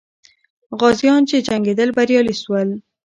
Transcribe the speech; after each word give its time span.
غازیان 0.79 1.21
چې 1.29 1.45
جنګېدل، 1.47 1.89
بریالي 1.97 2.35
سول. 2.41 2.69